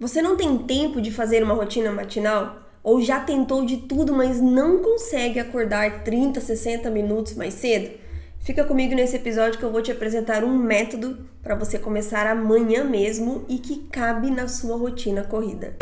[0.00, 2.56] Você não tem tempo de fazer uma rotina matinal?
[2.82, 7.90] Ou já tentou de tudo, mas não consegue acordar 30, 60 minutos mais cedo?
[8.38, 12.82] Fica comigo nesse episódio que eu vou te apresentar um método para você começar amanhã
[12.82, 15.76] mesmo e que cabe na sua rotina corrida.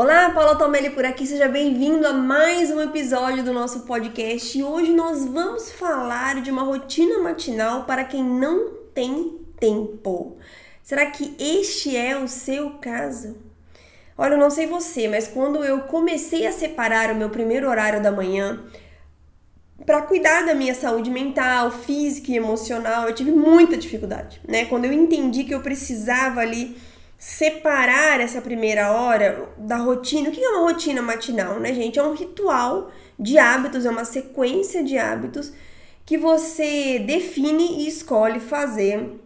[0.00, 4.56] Olá, Paula Tomelli por aqui, seja bem-vindo a mais um episódio do nosso podcast.
[4.56, 10.36] E hoje nós vamos falar de uma rotina matinal para quem não tem tempo.
[10.84, 13.38] Será que este é o seu caso?
[14.16, 18.00] Olha, eu não sei você, mas quando eu comecei a separar o meu primeiro horário
[18.00, 18.66] da manhã
[19.84, 24.64] para cuidar da minha saúde mental, física e emocional, eu tive muita dificuldade, né?
[24.66, 26.76] Quando eu entendi que eu precisava ali
[27.18, 30.28] separar essa primeira hora da rotina.
[30.28, 31.98] O que é uma rotina matinal, né, gente?
[31.98, 35.52] É um ritual de hábitos, é uma sequência de hábitos
[36.06, 39.20] que você define e escolhe fazer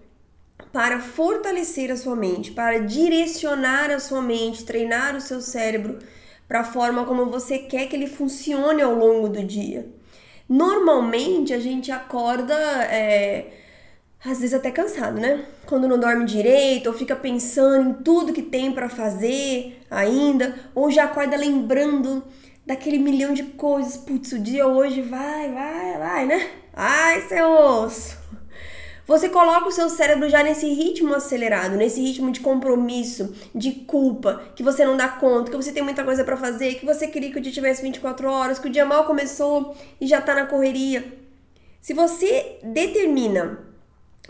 [0.73, 5.99] para fortalecer a sua mente, para direcionar a sua mente, treinar o seu cérebro
[6.49, 9.87] para a forma como você quer que ele funcione ao longo do dia.
[10.49, 13.53] Normalmente a gente acorda é,
[14.25, 15.45] às vezes até cansado, né?
[15.67, 20.91] Quando não dorme direito, ou fica pensando em tudo que tem para fazer ainda, ou
[20.91, 22.23] já acorda lembrando
[22.65, 23.97] daquele milhão de coisas.
[23.97, 26.51] Putz, o dia hoje vai, vai, vai, né?
[26.73, 28.23] Ai, seu osso!
[29.05, 34.41] Você coloca o seu cérebro já nesse ritmo acelerado, nesse ritmo de compromisso, de culpa,
[34.55, 37.33] que você não dá conta, que você tem muita coisa para fazer, que você queria
[37.33, 40.47] que o dia tivesse 24 horas, que o dia mal começou e já tá na
[40.47, 41.05] correria.
[41.81, 43.72] Se você determina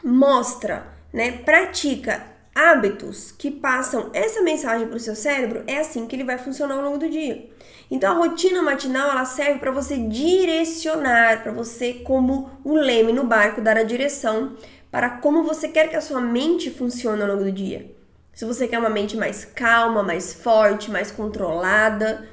[0.02, 6.14] mostra, né, pratica hábitos que passam essa mensagem para o seu cérebro, é assim que
[6.14, 7.48] ele vai funcionar ao longo do dia.
[7.90, 13.24] Então a rotina matinal ela serve para você direcionar, para você como o leme no
[13.24, 14.56] barco dar a direção
[14.90, 17.90] para como você quer que a sua mente funcione ao longo do dia.
[18.34, 22.28] Se você quer uma mente mais calma, mais forte, mais controlada,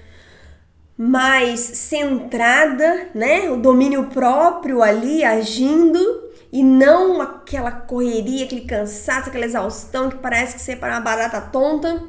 [0.98, 3.50] mais centrada, né?
[3.50, 10.56] O domínio próprio ali agindo, e não aquela correria, aquele cansaço, aquela exaustão que parece
[10.56, 12.04] que você é para uma barata tonta.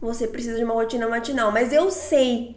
[0.00, 2.56] Você precisa de uma rotina matinal, mas eu sei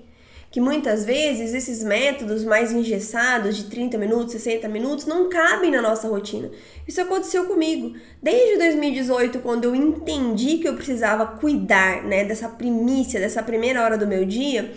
[0.52, 5.82] que muitas vezes esses métodos mais engessados de 30 minutos, 60 minutos não cabem na
[5.82, 6.50] nossa rotina.
[6.88, 13.20] Isso aconteceu comigo desde 2018, quando eu entendi que eu precisava cuidar, né, dessa primícia,
[13.20, 14.74] dessa primeira hora do meu dia.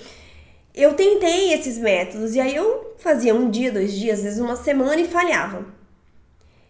[0.75, 4.57] Eu tentei esses métodos e aí eu fazia um dia, dois dias, às vezes uma
[4.57, 5.82] semana e falhava.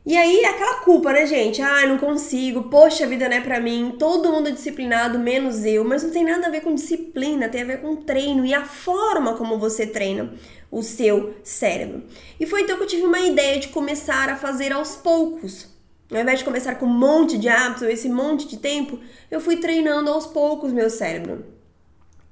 [0.04, 1.62] E aí, aquela culpa, né, gente?
[1.62, 5.64] Ah, não consigo, poxa, a vida não é pra mim, todo mundo é disciplinado, menos
[5.64, 5.84] eu.
[5.84, 8.64] Mas não tem nada a ver com disciplina, tem a ver com treino e a
[8.64, 10.34] forma como você treina
[10.72, 12.02] o seu cérebro.
[12.40, 15.68] E foi então que eu tive uma ideia de começar a fazer aos poucos.
[16.10, 18.98] Ao invés de começar com um monte de hábitos, esse monte de tempo,
[19.30, 21.44] eu fui treinando aos poucos meu cérebro.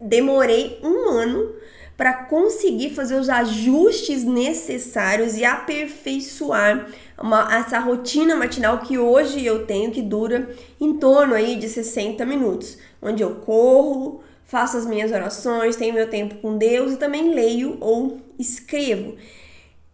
[0.00, 1.54] Demorei um ano
[2.00, 6.88] para conseguir fazer os ajustes necessários e aperfeiçoar
[7.20, 10.48] uma, essa rotina matinal que hoje eu tenho que dura
[10.80, 16.08] em torno aí de 60 minutos, onde eu corro, faço as minhas orações, tenho meu
[16.08, 19.16] tempo com Deus e também leio ou escrevo.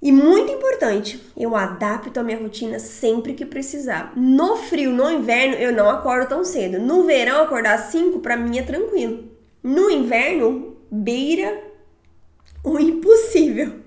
[0.01, 4.13] E muito importante, eu adapto a minha rotina sempre que precisar.
[4.15, 6.79] No frio, no inverno, eu não acordo tão cedo.
[6.79, 9.25] No verão, acordar às 5 para mim é tranquilo.
[9.63, 11.61] No inverno, beira
[12.63, 13.86] o impossível.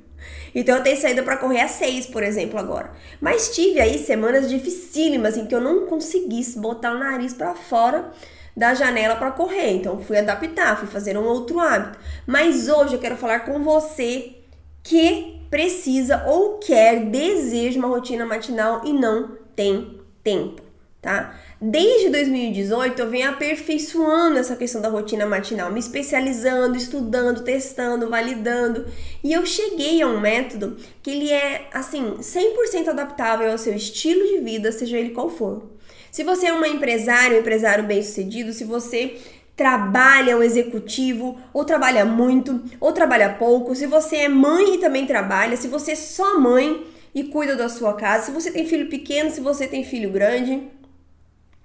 [0.60, 2.92] Então eu tenho saído para correr às seis, por exemplo, agora.
[3.22, 8.12] Mas tive aí semanas dificílimas em que eu não conseguisse botar o nariz para fora
[8.58, 9.72] da janela para correr.
[9.72, 11.98] Então fui adaptar, fui fazer um outro hábito.
[12.28, 14.36] Mas hoje eu quero falar com você
[14.84, 20.62] que precisa ou quer, deseja uma rotina matinal e não tem tempo,
[21.02, 21.36] tá?
[21.62, 28.86] Desde 2018 eu venho aperfeiçoando essa questão da rotina matinal, me especializando, estudando, testando, validando,
[29.24, 34.26] e eu cheguei a um método que ele é assim 100% adaptável ao seu estilo
[34.28, 35.64] de vida, seja ele qual for.
[36.12, 39.18] Se você é uma empresária, um empresário bem-sucedido, se você
[39.56, 45.06] trabalha um executivo, ou trabalha muito, ou trabalha pouco, se você é mãe e também
[45.06, 48.90] trabalha, se você é só mãe e cuida da sua casa, se você tem filho
[48.90, 50.64] pequeno, se você tem filho grande,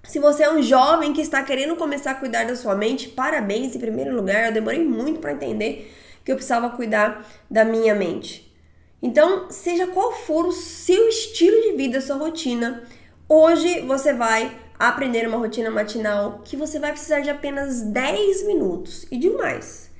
[0.07, 3.75] se você é um jovem que está querendo começar a cuidar da sua mente, parabéns
[3.75, 4.45] em primeiro lugar.
[4.45, 5.91] Eu demorei muito para entender
[6.23, 8.53] que eu precisava cuidar da minha mente.
[9.01, 12.83] Então, seja qual for o seu estilo de vida, sua rotina,
[13.29, 19.05] hoje você vai aprender uma rotina matinal que você vai precisar de apenas 10 minutos
[19.11, 19.91] e de mais.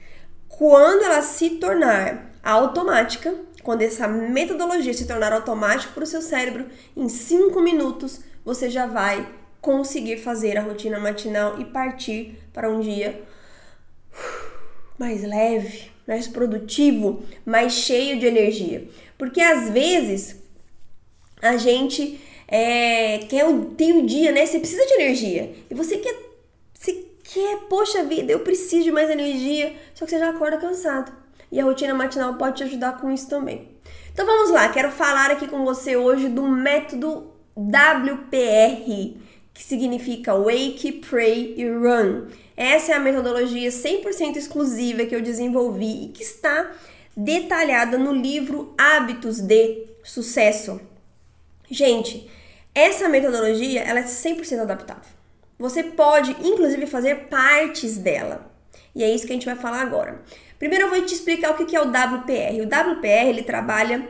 [0.48, 6.66] Quando ela se tornar automática, quando essa metodologia se tornar automática para o seu cérebro,
[6.96, 9.28] em 5 minutos você já vai
[9.66, 13.20] conseguir fazer a rotina matinal e partir para um dia
[14.96, 18.88] mais leve, mais produtivo, mais cheio de energia.
[19.18, 20.36] Porque às vezes
[21.42, 23.44] a gente é, quer
[23.76, 24.46] tem o dia, né?
[24.46, 26.16] Você precisa de energia e você quer,
[26.72, 31.12] você quer, poxa vida, eu preciso de mais energia, só que você já acorda cansado.
[31.52, 33.68] E a rotina matinal pode te ajudar com isso também.
[34.14, 39.25] Então vamos lá, quero falar aqui com você hoje do método WPR,
[39.56, 42.28] que significa Wake, Pray e Run.
[42.58, 46.72] Essa é a metodologia 100% exclusiva que eu desenvolvi e que está
[47.16, 50.82] detalhada no livro Hábitos de Sucesso.
[51.72, 52.30] Gente,
[52.76, 55.16] essa metodologia ela é 100% adaptável.
[55.58, 58.52] Você pode, inclusive, fazer partes dela.
[58.94, 60.22] E é isso que a gente vai falar agora.
[60.60, 62.62] Primeiro eu vou te explicar o que é o WPR.
[62.62, 64.06] O WPR ele trabalha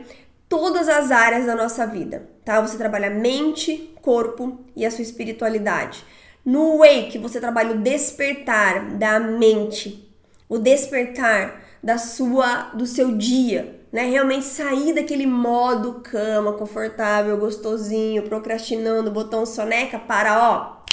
[0.48, 2.60] todas as áreas da nossa vida, tá?
[2.60, 6.04] Você trabalha mente, corpo e a sua espiritualidade.
[6.44, 10.08] No Wake você trabalha o despertar da mente,
[10.48, 14.04] o despertar da sua do seu dia, né?
[14.08, 20.84] Realmente sair daquele modo cama, confortável, gostosinho, procrastinando, botão soneca para, ó,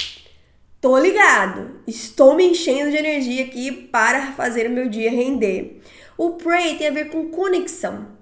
[0.80, 5.80] tô ligado, estou me enchendo de energia aqui para fazer o meu dia render.
[6.18, 8.13] O pray tem a ver com conexão.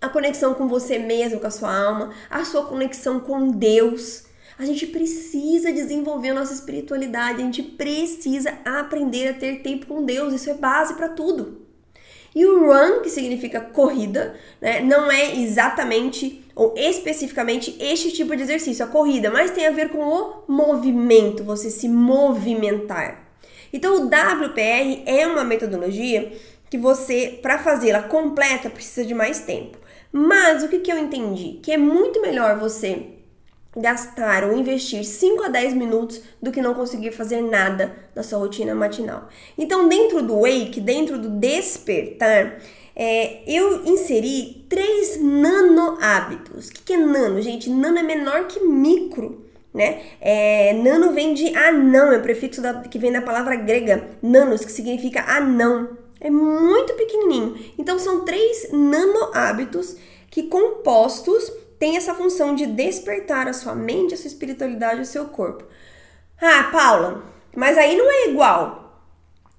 [0.00, 4.24] A conexão com você mesmo, com a sua alma, a sua conexão com Deus.
[4.58, 10.04] A gente precisa desenvolver a nossa espiritualidade, a gente precisa aprender a ter tempo com
[10.04, 11.66] Deus, isso é base para tudo.
[12.34, 18.42] E o run, que significa corrida, né, não é exatamente ou especificamente este tipo de
[18.42, 23.28] exercício, a corrida, mas tem a ver com o movimento, você se movimentar.
[23.72, 26.32] Então, o WPR é uma metodologia
[26.68, 29.78] que você, para fazê-la completa, precisa de mais tempo.
[30.12, 31.60] Mas o que, que eu entendi?
[31.62, 33.06] Que é muito melhor você
[33.76, 38.38] gastar ou investir 5 a 10 minutos do que não conseguir fazer nada na sua
[38.38, 39.28] rotina matinal.
[39.56, 42.58] Então, dentro do wake, dentro do despertar,
[42.96, 46.68] é, eu inseri três nano hábitos.
[46.68, 47.70] O que, que é nano, gente?
[47.70, 49.48] Nano é menor que micro.
[49.72, 50.02] Né?
[50.20, 54.64] É, nano vem de anão, é o prefixo da, que vem da palavra grega nanos,
[54.64, 55.96] que significa anão.
[56.20, 57.58] É muito pequenininho.
[57.78, 59.96] Então são três nano hábitos
[60.30, 65.24] que compostos tem essa função de despertar a sua mente, a sua espiritualidade, o seu
[65.26, 65.64] corpo.
[66.40, 67.24] Ah, Paula,
[67.56, 68.80] mas aí não é igual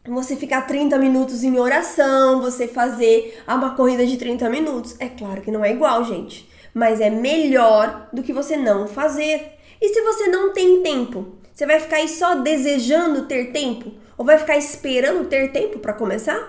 [0.07, 4.95] você ficar 30 minutos em oração, você fazer uma corrida de 30 minutos.
[4.99, 9.57] É claro que não é igual, gente, mas é melhor do que você não fazer.
[9.79, 14.25] E se você não tem tempo, você vai ficar aí só desejando ter tempo ou
[14.25, 16.39] vai ficar esperando ter tempo para começar?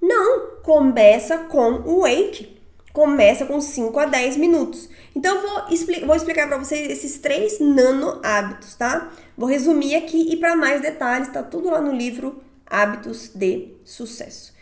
[0.00, 2.62] Não, começa com o wake
[2.92, 4.88] começa com 5 a 10 minutos.
[5.16, 9.10] Então, eu vou, expli vou explicar para vocês esses três nano hábitos, tá?
[9.36, 14.52] Vou resumir aqui e para mais detalhes, tá tudo lá no livro Hábitos de Sucesso.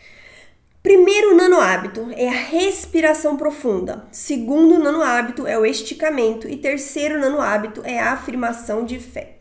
[0.81, 4.07] Primeiro nano hábito é a respiração profunda.
[4.11, 6.49] Segundo nano hábito é o esticamento.
[6.49, 9.37] E terceiro nano hábito é a afirmação de fé.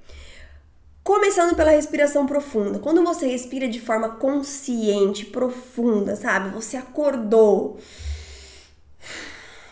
[1.10, 2.78] Começando pela respiração profunda.
[2.78, 6.50] Quando você respira de forma consciente, profunda, sabe?
[6.50, 7.78] Você acordou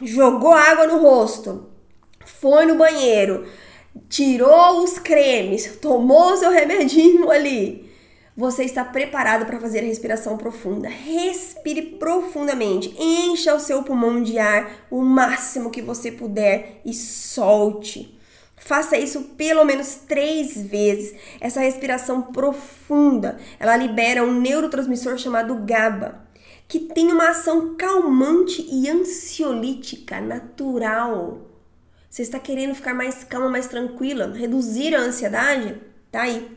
[0.02, 1.68] jogou água no rosto,
[2.24, 3.46] foi no banheiro,
[4.08, 7.88] tirou os cremes, tomou seu remedinho ali.
[8.36, 10.88] Você está preparado para fazer a respiração profunda.
[10.88, 18.17] Respire profundamente, encha o seu pulmão de ar o máximo que você puder e solte.
[18.60, 21.14] Faça isso pelo menos três vezes.
[21.40, 26.28] Essa respiração profunda, ela libera um neurotransmissor chamado GABA
[26.68, 31.40] que tem uma ação calmante e ansiolítica natural.
[32.10, 35.80] Você está querendo ficar mais calma, mais tranquila, reduzir a ansiedade?
[36.12, 36.56] Tá aí.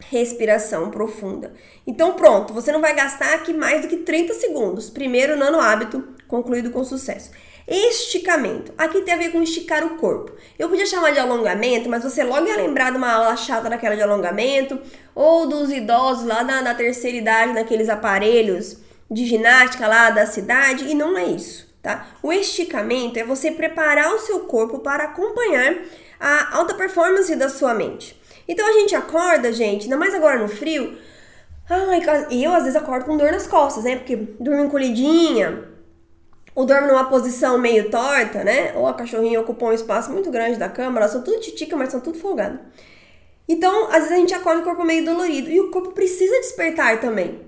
[0.00, 1.52] Respiração profunda.
[1.86, 4.88] Então, pronto, você não vai gastar aqui mais do que 30 segundos.
[4.88, 7.30] Primeiro nano hábito concluído com sucesso.
[7.68, 8.72] Esticamento.
[8.78, 10.32] Aqui tem a ver com esticar o corpo.
[10.58, 13.94] Eu podia chamar de alongamento, mas você logo ia lembrar de uma aula chata daquela
[13.94, 14.80] de alongamento,
[15.14, 18.78] ou dos idosos lá na, na terceira idade, naqueles aparelhos
[19.10, 22.06] de ginástica lá da cidade e não é isso, tá?
[22.22, 25.76] O esticamento é você preparar o seu corpo para acompanhar
[26.18, 28.18] a alta performance da sua mente.
[28.48, 30.96] Então a gente acorda, gente, ainda mais agora no frio.
[31.68, 33.96] Ai, eu às vezes acordo com dor nas costas, né?
[33.96, 35.68] Porque durmo encolhidinha,
[36.58, 38.72] ou dorme numa posição meio torta, né?
[38.74, 41.92] Ou a cachorrinha ocupou um espaço muito grande da cama, elas são tudo titica, mas
[41.92, 42.58] são tudo folgadas.
[43.48, 46.34] Então, às vezes a gente acorda com o corpo meio dolorido e o corpo precisa
[46.40, 47.47] despertar também.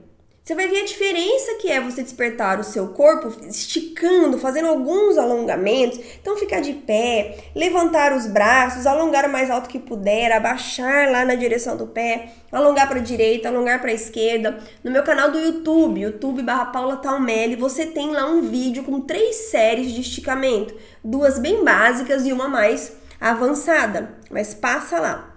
[0.50, 5.16] Você vai ver a diferença que é você despertar o seu corpo esticando, fazendo alguns
[5.16, 6.00] alongamentos.
[6.21, 11.25] Então, ficar de pé, levantar os braços, alongar o mais alto que puder, abaixar lá
[11.25, 14.59] na direção do pé, alongar para a direita, alongar para a esquerda.
[14.83, 19.02] No meu canal do YouTube, YouTube barra Paula Talmelli, você tem lá um vídeo com
[19.02, 20.75] três séries de esticamento.
[21.04, 24.16] Duas bem básicas e uma mais avançada.
[24.28, 25.33] Mas passa lá.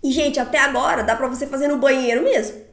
[0.00, 2.63] E, gente, até agora dá para você fazer no banheiro mesmo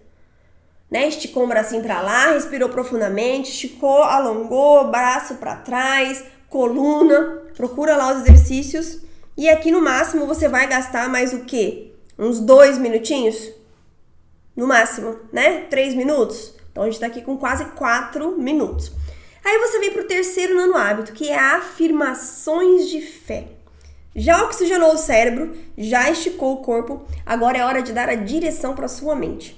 [0.91, 1.07] né?
[1.07, 7.39] Esticou o bracinho para lá, respirou profundamente, esticou, alongou, braço para trás, coluna.
[7.55, 8.99] Procura lá os exercícios.
[9.37, 11.93] E aqui no máximo você vai gastar mais o quê?
[12.19, 13.51] Uns dois minutinhos?
[14.55, 15.61] No máximo, né?
[15.69, 16.53] Três minutos?
[16.71, 18.91] Então a gente tá aqui com quase quatro minutos.
[19.43, 23.47] Aí você vem pro terceiro nano hábito, que é afirmações de fé.
[24.13, 28.75] Já oxigenou o cérebro, já esticou o corpo, agora é hora de dar a direção
[28.75, 29.57] para sua mente.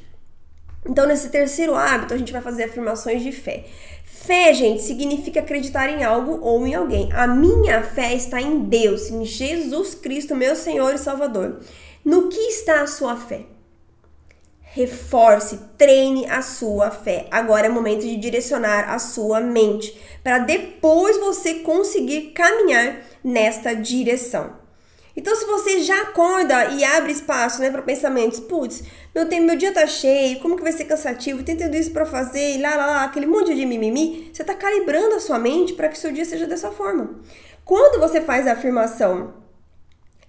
[0.86, 3.66] Então, nesse terceiro hábito, a gente vai fazer afirmações de fé.
[4.04, 7.10] Fé, gente, significa acreditar em algo ou em alguém.
[7.14, 11.60] A minha fé está em Deus, em Jesus Cristo, meu Senhor e Salvador.
[12.06, 13.42] No que está a sua fé?
[14.62, 17.28] Reforce, treine a sua fé.
[17.32, 24.63] Agora é momento de direcionar a sua mente para depois você conseguir caminhar nesta direção.
[25.16, 29.56] Então, se você já acorda e abre espaço, né, para pensamentos, putz, meu tempo, meu
[29.56, 32.76] dia tá cheio, como que vai ser cansativo, tem tudo isso para fazer, e lá,
[32.76, 36.12] lá, lá, aquele monte de mimimi, você tá calibrando a sua mente para que seu
[36.12, 37.20] dia seja dessa forma.
[37.64, 39.36] Quando você faz a afirmação,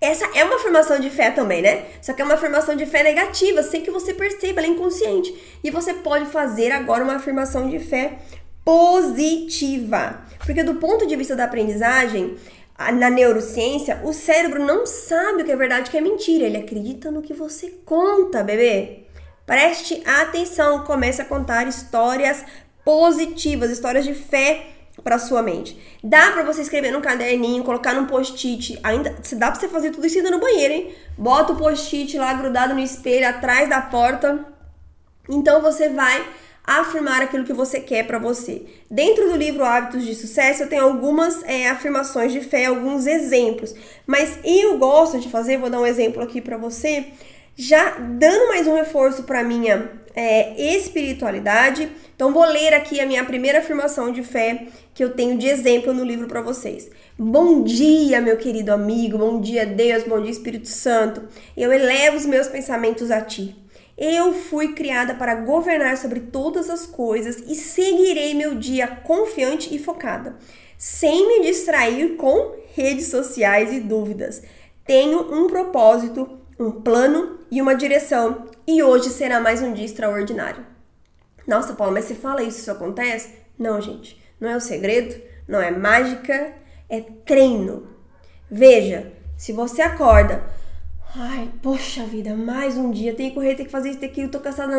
[0.01, 1.87] essa é uma afirmação de fé também, né?
[2.03, 5.35] Só que é uma afirmação de fé negativa, sem que você perceba, ela é inconsciente.
[5.65, 8.19] E você pode fazer agora uma afirmação de fé
[8.63, 10.23] positiva.
[10.45, 12.37] Porque do ponto de vista da aprendizagem,
[12.79, 16.45] na neurociência, o cérebro não sabe o que é verdade e o que é mentira.
[16.45, 19.05] Ele acredita no que você conta, bebê.
[19.47, 22.45] Preste atenção, comece a contar histórias
[22.85, 24.67] positivas, histórias de fé
[25.03, 25.79] para sua mente.
[26.03, 28.79] Dá para você escrever num caderninho, colocar num post-it.
[28.83, 30.95] Ainda dá para você fazer tudo isso ainda no banheiro, hein?
[31.17, 34.45] Bota o post-it lá grudado no espelho atrás da porta.
[35.29, 36.27] Então você vai
[36.65, 38.63] afirmar aquilo que você quer para você.
[38.91, 43.75] Dentro do livro Hábitos de Sucesso, eu tenho algumas é, afirmações de fé, alguns exemplos,
[44.07, 47.07] mas eu gosto de fazer, vou dar um exemplo aqui para você,
[47.55, 51.89] já dando mais um reforço para minha é, espiritualidade.
[52.15, 55.93] Então, vou ler aqui a minha primeira afirmação de fé que eu tenho de exemplo
[55.93, 56.89] no livro para vocês.
[57.19, 61.23] Bom dia, meu querido amigo, bom dia, Deus, bom dia, Espírito Santo.
[61.57, 63.57] Eu elevo os meus pensamentos a ti.
[63.97, 69.79] Eu fui criada para governar sobre todas as coisas e seguirei meu dia confiante e
[69.79, 70.37] focada,
[70.77, 74.43] sem me distrair com redes sociais e dúvidas.
[74.85, 80.67] Tenho um propósito, um plano e uma direção, e hoje será mais um dia extraordinário.
[81.47, 83.35] Nossa, Paula, mas você fala isso, isso acontece?
[83.57, 85.15] Não, gente, não é o segredo,
[85.47, 86.53] não é mágica,
[86.89, 87.89] é treino.
[88.51, 90.45] Veja, se você acorda
[91.17, 94.23] Ai, poxa vida, mais um dia, tem que correr, tem que fazer isso, tem que
[94.23, 94.75] ir, tô cansada.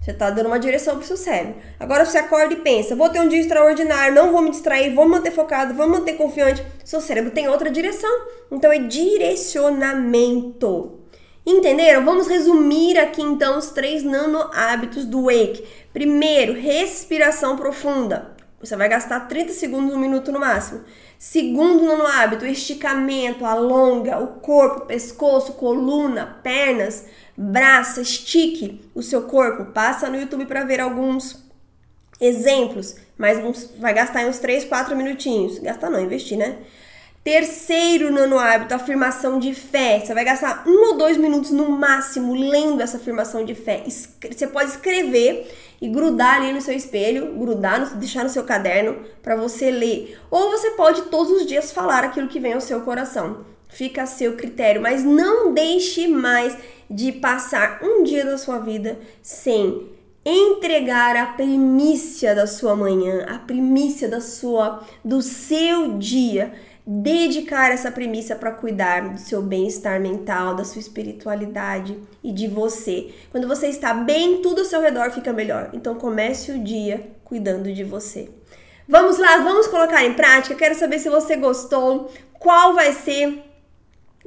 [0.00, 1.54] Você tá dando uma direção pro seu cérebro.
[1.78, 5.08] Agora você acorda e pensa, vou ter um dia extraordinário, não vou me distrair, vou
[5.08, 6.66] manter focado, vou manter confiante.
[6.84, 8.10] Seu cérebro tem outra direção.
[8.50, 10.98] Então é direcionamento.
[11.46, 12.04] Entenderam?
[12.04, 15.64] Vamos resumir aqui então os três nano hábitos do Wake.
[15.92, 18.32] Primeiro, respiração profunda.
[18.58, 20.84] Você vai gastar 30 segundos, um minuto no máximo.
[21.24, 29.66] Segundo nono hábito, esticamento, alonga o corpo, pescoço, coluna, pernas, braço, estique o seu corpo.
[29.66, 31.48] Passa no YouTube para ver alguns
[32.20, 33.38] exemplos, mas
[33.78, 35.60] vai gastar uns 3, 4 minutinhos.
[35.60, 36.58] Gastar não, investir, né?
[37.24, 40.00] Terceiro nono hábito, afirmação de fé.
[40.00, 43.84] Você vai gastar um ou dois minutos no máximo lendo essa afirmação de fé.
[43.86, 45.48] Você pode escrever
[45.80, 50.18] e grudar ali no seu espelho, grudar, no, deixar no seu caderno para você ler.
[50.32, 53.46] Ou você pode todos os dias falar aquilo que vem ao seu coração.
[53.68, 56.56] Fica a seu critério, mas não deixe mais
[56.90, 59.92] de passar um dia da sua vida sem
[60.24, 66.52] entregar a primícia da sua manhã, a primícia da sua do seu dia
[66.86, 73.14] dedicar essa premissa para cuidar do seu bem-estar mental, da sua espiritualidade e de você.
[73.30, 75.70] Quando você está bem, tudo ao seu redor fica melhor.
[75.72, 78.28] Então comece o dia cuidando de você.
[78.88, 80.56] Vamos lá, vamos colocar em prática.
[80.56, 83.42] Quero saber se você gostou, qual vai ser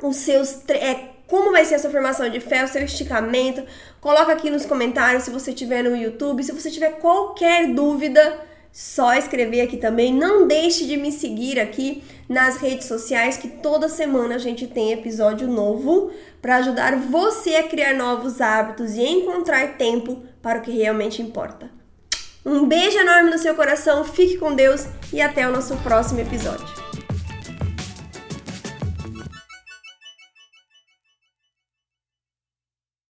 [0.01, 3.63] os seus é, como vai ser a sua formação de fé, o seu esticamento.
[3.99, 8.39] Coloca aqui nos comentários se você tiver no YouTube, se você tiver qualquer dúvida,
[8.71, 10.13] só escrever aqui também.
[10.13, 14.91] Não deixe de me seguir aqui nas redes sociais, que toda semana a gente tem
[14.91, 20.71] episódio novo para ajudar você a criar novos hábitos e encontrar tempo para o que
[20.71, 21.69] realmente importa.
[22.45, 26.84] Um beijo enorme no seu coração, fique com Deus e até o nosso próximo episódio.